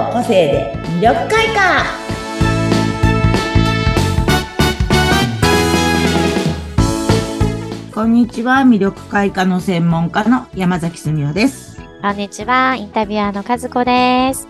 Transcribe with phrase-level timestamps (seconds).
[0.00, 1.84] の個性で魅力開花。
[7.92, 8.62] こんにちは。
[8.62, 11.82] 魅力開花の専門家の山崎澄夫です。
[12.00, 12.76] こんにちは。
[12.76, 14.48] インタビュアーの和子です。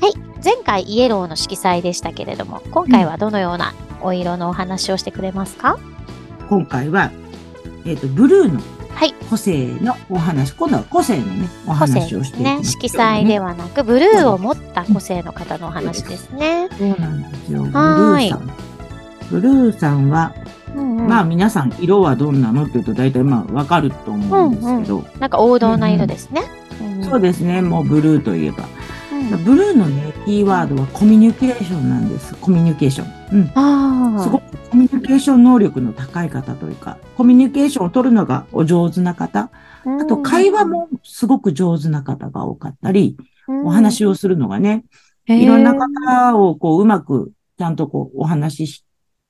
[0.00, 0.14] はい。
[0.44, 5.78] 前回イエローの色彩でしたけれども今回はどのようなお色のお話をしてくれますか、
[6.40, 7.12] うん、今回は
[7.84, 8.60] えっ、ー、とブルーの
[8.94, 9.14] はい。
[9.28, 12.64] 個性のお話、今度は個性のね、お話をしていきます、ね。
[12.64, 16.68] 色彩ではなく、ブルーを持った個性の方のお話ですね。
[16.78, 17.62] そうなんですよ。
[17.62, 18.50] ブルーさん。
[19.30, 20.34] ブルーさんは、
[20.74, 26.42] うんうん、まあ皆さん色はどんなのって言うと大体まあわかると思うんですけど、うんうん、なんか王道な色ですね、
[26.80, 27.62] うんうん、そうですね。
[27.62, 28.64] もうブルーといえば。
[29.44, 32.34] ブルーのね、キーワードはコミュニケーションなんです。
[32.34, 33.08] コミュニケーション。
[33.32, 34.22] うん。
[34.22, 34.42] すごく
[35.02, 39.50] ケーション能力の高い方というか、コミュニケーションを取るのがお上手な方。
[39.84, 43.16] あと、会話もすごく上手な方が多かったり、
[43.64, 44.84] お話をするのがね、
[45.26, 48.84] いろんな方をこう、うまく、ちゃんとこう、お話し、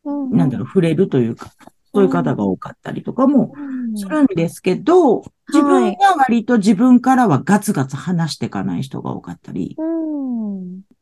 [0.04, 1.50] なんだろう、触れるというか、
[1.94, 3.54] そういう方が多かったりとかも
[3.96, 9.76] するんですけど、自分が割と自分からはガツガツ話していかない人が多かったり、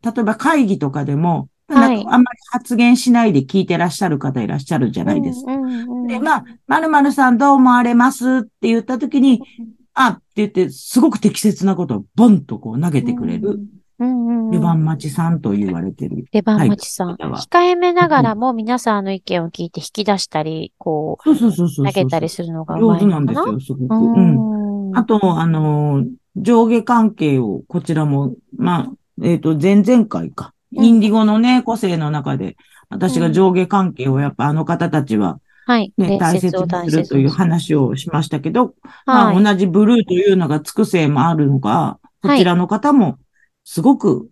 [0.02, 5.52] 例えば会議とかでも、なんかあんまり発言しないで聞いてらっしゃる方いらっしゃるじゃないですか。
[6.06, 9.40] で、まあ、まるまるさんどう思われますって言ったときに、
[9.94, 13.60] あって言って、すごく適切なことをボンとこう投げてくれる。
[14.50, 16.24] レバン待ちさんと言われてる。
[16.32, 17.16] レバン待ちさん。
[17.16, 23.94] 控えめながらも皆さんの意見を聞いて引き出したり、こう、投げたりするのが上手なんですよ、すごく。
[23.94, 24.96] うん。
[24.96, 26.04] あと、あの、
[26.36, 30.54] 上下関係を、こちらも、まあ、えっ、ー、と、前々回か。
[30.72, 32.56] インディゴのね、個性の中で、
[32.88, 35.92] 私が上下関係をやっぱあの方たちは、はい。
[35.96, 38.74] ね、大切にするという話をしましたけど、
[39.06, 43.18] まあ、同じブルーというのがつく性もあるのが、こちらの方も、
[43.64, 44.28] すごく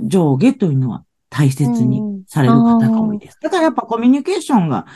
[0.00, 3.38] 上下というのは大切にされる方が多いです。
[3.40, 4.86] だからやっぱコミュニケーションが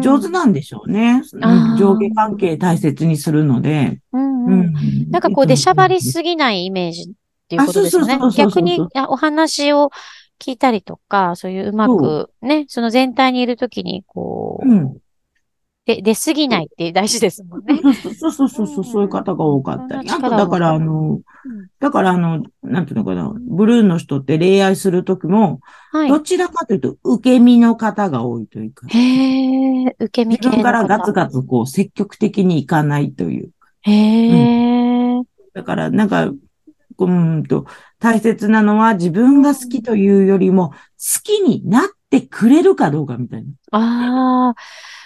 [0.00, 1.22] 上手なんでしょうね。
[1.32, 4.00] うん、上下関係大切にするので。
[4.12, 6.22] うんうん、なんかこう、出しゃばりす。
[6.22, 7.06] ぎないイメージっ
[7.48, 8.18] ていうことですね。
[8.36, 9.90] 逆にお話を
[10.40, 14.98] 聞いたりとか、そういううまくね、その全体にいるときに、こう、うん、
[15.88, 17.80] で、出すぎないって大事ですもんね。
[17.80, 20.10] そうそうそうそう、そういう方が多かったり。
[20.10, 21.20] あと、だからあの、
[21.80, 25.60] だからあの、なんていうのかな、ブルーの人って恋愛するときも、
[25.90, 28.86] はい、どちらかというと、受け身の方が多いというか。
[28.88, 33.50] へえ、受け身自分からガツガツこう、積極的にいかないという。
[33.80, 35.24] へえ、うん、
[35.54, 36.30] だから、なんか、
[36.98, 37.64] うんと、
[38.00, 40.76] 大切なのは自分が好きというよりも、好
[41.22, 43.48] きになってくれるかどうかみたいな。
[43.72, 44.54] ああ、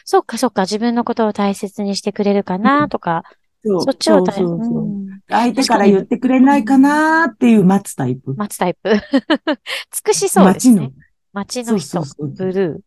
[0.05, 3.25] そっかそっか、自分のことを大切にしてくれるかなとか、
[3.65, 3.77] う。
[3.77, 8.35] ん、そっちをそうそう相手から言ってくれないかなっていう待つタイプ。
[8.35, 8.91] 待つタイプ。
[8.93, 9.01] 尽
[10.05, 10.93] くしそうですね。
[11.33, 11.79] 街の。
[11.79, 12.85] 人、ブル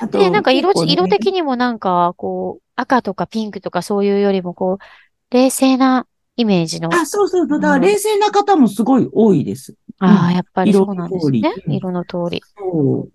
[0.00, 0.10] ー。
[0.10, 6.92] で、なんか色、ね、色的にもなんか、こう、赤とかピンクとかそういうよりも、こう、冷静なイメージの。
[6.92, 7.60] あ、そうそうそう。
[7.60, 9.74] だから冷静な方もすごい多いです。
[9.98, 11.54] ああ、やっぱりそうなんですね。
[11.68, 12.42] 色の通り。
[12.58, 13.12] そう。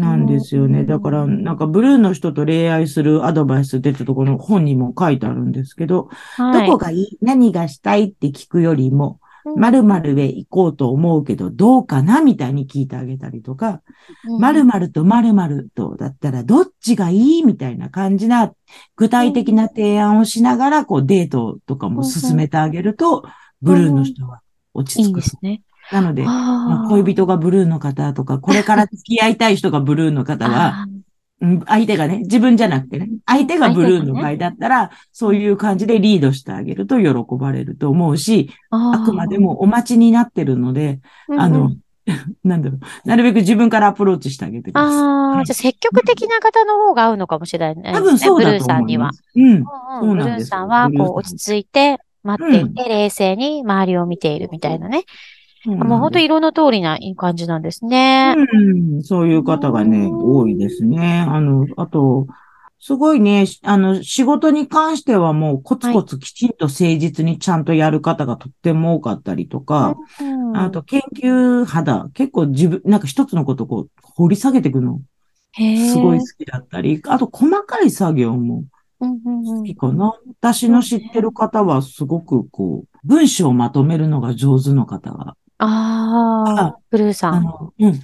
[0.00, 0.84] なんですよね。
[0.84, 7.18] だから、なんかブルーの人と恋愛するアドバイスってちょっとこの本にも書いてあるんですけど、はい、どこがいい？
[7.20, 8.10] 何がしたい？
[8.10, 9.18] って聞くよりも、
[9.56, 13.82] 〇〇へ行こうと思うけど、どうかなみたいに聞いてあげたりとか、
[14.38, 18.52] 〇〇と〇〇とだったらどっちがいいみたいな感じな
[18.96, 23.24] 具体的な提案をしながら、こうデートとかも進めてあげると、
[23.62, 24.40] ブルーの人は
[24.74, 25.08] 落ち着く。
[25.08, 25.62] いいですね。
[25.90, 30.86] なので、まあ、恋人がブルーの方とか、これから付き合いたい人がブルーの方は、
[31.66, 41.00] 相手がね、自分じゃなくてね、相手がブルーの場合だったら、ね、そういう感じでリードしてあげると喜ばれると思うし、あくまでもお待ちになってるので、
[41.36, 41.70] あの、
[42.42, 43.08] なんだろう。
[43.08, 44.90] なるべく自分からアプローチしてあげてください。
[44.98, 47.92] ああ、じゃあ積極的な方の方が合うのかもしれないね。
[47.92, 48.52] 多分そうだと。
[48.52, 49.10] ブルーさんには。
[49.36, 49.64] うん。
[50.00, 50.24] そうなんです。
[50.24, 55.04] ブルーさんは、こう、落ち着いて、待っていて、冷静に周りを見ているみたいなね。
[55.64, 58.34] もう本当色の通りないい感じなんですね。
[58.36, 61.24] うん、そういう方がね、多いですね。
[61.28, 62.26] あの、あと、
[62.80, 69.96] すごいね、あの、仕事に関してはもうコツコツきちんと誠実にちゃんとやる方がとっても多かったりとか、
[70.54, 75.00] あと研究肌、結構自分、なんか一つのことをこう掘り下げていくの、
[75.56, 78.64] すごい好きだったり、あと細かい作業も
[79.00, 80.14] 好きかな。
[80.40, 87.44] 私の知ってる方はすごくこう、文章をまとめるのが上手の方がああ、ブルーさん。
[87.78, 88.00] うん。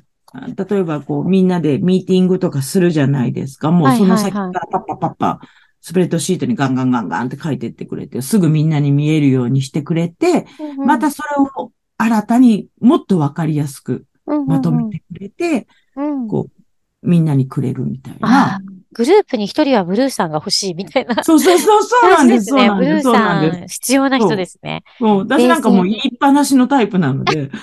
[0.56, 3.70] 例えば、こう、みんなでミーティングとかするじゃないですか。
[3.70, 5.40] もうその先からパッパッパッパ、
[5.80, 10.46] スプレッドシートにガンガンガンガンって書いてってくれて、すぐみんなに見えるようにしてくれて、
[10.84, 14.06] またそれを新たにもっとわかりやすく
[14.46, 15.68] まとめてくれて、
[16.28, 16.48] こ
[17.02, 18.60] う、みんなにくれるみたいな。
[18.94, 21.22] グループに一人はブルーさんが欲しいみたいな。
[21.24, 22.52] そうそうそう、そうなんです。
[22.54, 24.82] ね、ブルーさん必要な人ですね。
[24.98, 25.18] そう。
[25.18, 27.50] 私なんかもう言いっぱなしのタイプなので。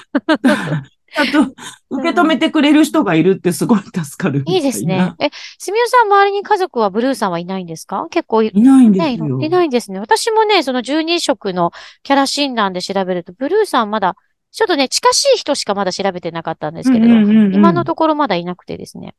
[1.13, 1.41] あと、
[1.89, 5.13] 受け止めてくれる人がいるってすごい助かるいいですね。
[5.19, 8.07] え、すみおさん周りに家族はブルーさんはいないんですか？
[8.09, 9.99] 結構いないんですよ、いないんですね。
[9.99, 11.71] 私もね、その12色の
[12.03, 14.15] キャラ診断で調べると、ブルーさんまだ、
[14.53, 17.13] ちょっとね、近しい人しかまだ調べてなかったんですけれど、
[17.51, 19.13] 今のところまだいなくてですね。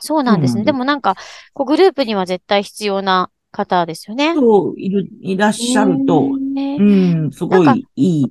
[0.00, 0.64] そうなんですね。
[0.64, 1.16] でもなんか、
[1.52, 4.34] こうグループには絶対必要な方ですよね。
[4.34, 8.26] そう、いる、いらっしゃると、ね、うん、すごいいい。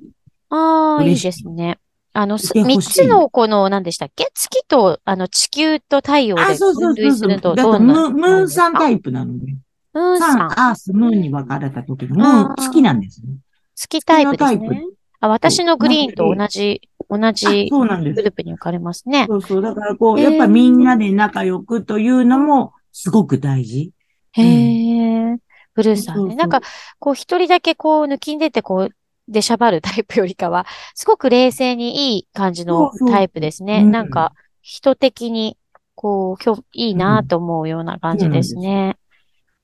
[0.50, 1.78] ああ、いいですね。
[2.12, 9.46] あの、三つのこの、何でしたっけ月と、あの、地球と太陽で分類するとどうなムーンさんタイプなので。
[9.94, 10.68] ムーンさん。
[10.68, 13.34] アース、ムーンに分かれた時の、ムーン、月なんですね。
[13.74, 14.84] 月タイプですね。
[15.20, 16.88] あ、私のグリーンと同じ、
[17.18, 19.26] 同じグループに分かれますね。
[19.28, 19.62] そうそう。
[19.62, 23.92] だからこう、やっぱみんなで仲良くというのもすごく大事。
[24.32, 25.36] へえ。
[25.74, 26.36] ブルーさんね。
[26.36, 26.60] なんか、
[26.98, 28.94] こう一人だけこう抜きんでてこう、
[29.26, 33.76] でしゃばるタイプよりかは、すごく冷静にいい感じのタイプですね。
[33.76, 34.32] そうそうなんか、
[34.62, 35.56] 人的に、
[35.94, 38.96] こう、今日いいなと思うような感じですね。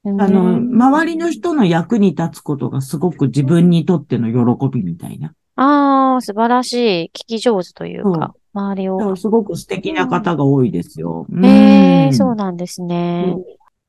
[0.04, 5.34] うん、あの、周りの人の役に立つことがすごく自分にとっての喜びみたいな。
[5.62, 7.10] ああ、素晴らしい。
[7.14, 9.14] 聞き上手というか、周りを。
[9.14, 11.26] すごく素敵な方が多いですよ。
[11.30, 13.36] へ、うん、えー、そうなんですね。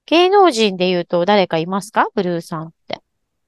[0.06, 2.09] 芸能人で言うと誰かいますか？
[2.13, 3.00] ブルーさんって。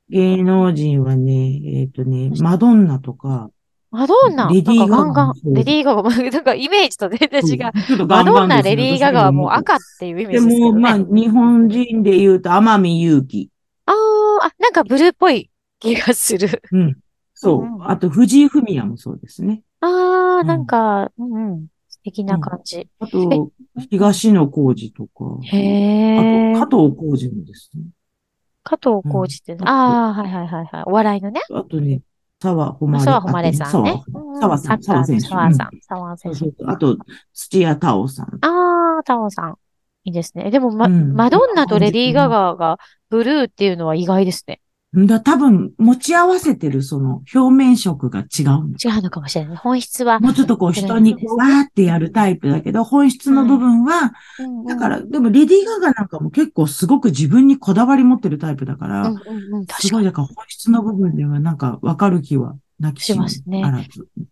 [0.07, 3.49] 芸能人はね、えっ、ー、とね、マドンナとか、
[3.91, 4.47] マドンナ？
[4.47, 5.33] レディーガガ。
[5.43, 6.09] レディーガガ。
[6.09, 8.07] なんかイメージと全然違う。
[8.07, 13.49] マドンナ、レディーガガはもう赤っていうイメージですね、でも、まあ、日本人で言うと、天海祐希。
[13.85, 15.49] ああ、なんかブルーっぽい
[15.79, 16.61] 気がする。
[16.71, 16.97] うん。
[17.43, 17.61] そう。
[17.63, 19.63] うん、あと、藤井フミヤもそうですね。
[19.81, 22.87] ああ、なんか、うん、うん、素敵な感じ。
[22.99, 23.51] あと、
[23.89, 25.37] 東野幸治とか。
[25.41, 26.53] へえ。
[26.53, 27.83] あと、加藤浩次もですね。
[28.63, 30.83] 加藤浩次って、うん、ああ、はいはいはいはい。
[30.85, 31.41] お笑いのね。
[31.53, 32.01] あとね、
[32.41, 34.03] 沢誉沢誉さんね。
[34.39, 35.27] 沢さん、沢選手。
[35.27, 36.51] 沢さん、沢選手。
[36.65, 36.97] あと、
[37.33, 38.39] 土屋太鳳さん。
[38.39, 39.57] ああ、太鳳さん。
[40.05, 40.49] いいですね。
[40.49, 42.77] でも、ま、マドンナとレディー・ガガが
[43.09, 44.61] ブルーっていうのは意外ですね。
[44.95, 49.57] だ多分、持ち合わせてるその表面色が違う違うのかもしれない。
[49.57, 50.19] 本質は。
[50.19, 63.61] もうちょっとこう人に わーってやるタイプだけど、本質の部分は、うん、だから、でもレディー・ガガなんかも結構すごく自分にこだわり持ってるタイプだから、うんうんうん、すごい、だから本質の部分ではなんかわかる気はなきしますね。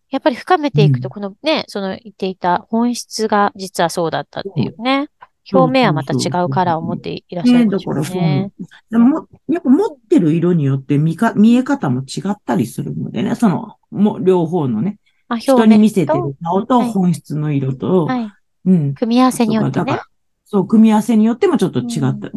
[0.09, 5.07] やっぱり深めていくと、このね、その言っていた本質が実はそうだったっていうね。
[5.51, 8.51] 表面はまた違うカラーを持っていらっしゃるんですね。
[8.89, 14.99] でも、やっぱ持ってる色によって見か、見え方も違ったりするのでね、その、も、両方のね、
[15.39, 18.31] 人に見せてる顔と本質の色と、はい、
[18.65, 18.93] うん。
[18.93, 19.99] 組み合わせによってね。
[20.45, 22.33] そう、組み合わせによってもちょっと違ったり、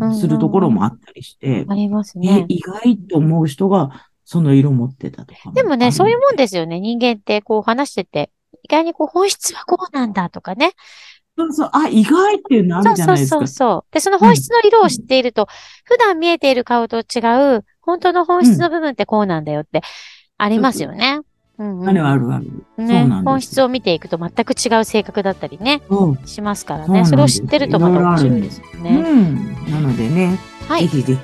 [0.00, 2.46] うん、するところもあったりして、ありますね。
[2.48, 3.90] 意外と思う人が、
[4.24, 5.52] その色持ってたとか。
[5.52, 6.80] でもね、そういうもんですよね。
[6.80, 8.30] 人間ってこう話してて、
[8.62, 10.72] 意外にこう本質はこうなんだとかね。
[11.36, 13.38] そうそう、あ、意外っていうのあるじゃないですか。
[13.38, 13.94] そうそうそう。
[13.94, 15.46] で、その本質の色を知っていると、うん、
[15.84, 17.20] 普段見えている顔と違
[17.56, 19.82] う、本当の本質の部分ってこうなんだよって、
[20.38, 21.20] ありますよね。
[21.58, 22.50] うんうん、あるあるある。
[22.76, 27.04] ね、本質を見ていくと全く違う性格だったりね、うん、しますからね。
[27.04, 28.90] それを知ってるとまた面白いですよね。
[28.90, 29.70] うん。
[29.70, 31.20] なのでね、はい、ぜひぜひ、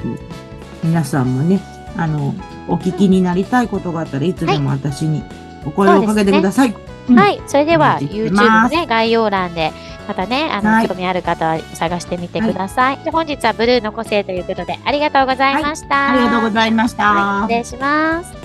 [0.85, 1.61] 皆さんもね、
[1.97, 2.35] あの、
[2.68, 5.25] お聞きになりたいことがあったらいつでも私に
[5.66, 6.75] お声をかけてください。
[7.14, 9.72] はい、それでは YouTube のね、概要欄で、
[10.06, 12.96] またね、あの、はい、興味ある方は探してみてください。
[12.96, 15.94] はい、本日はブルーの個性ということで、ありがとうございました。
[15.94, 17.42] はい、ありがとうございました。
[17.42, 18.38] 失礼します。